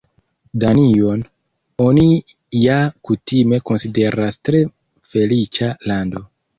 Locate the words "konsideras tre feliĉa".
3.71-5.75